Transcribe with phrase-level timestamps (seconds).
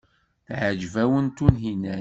[0.47, 1.89] Teɛjeb-awen Tunhinan, naɣ?